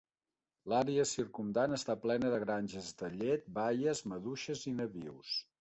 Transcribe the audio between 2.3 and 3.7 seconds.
de granges de llet,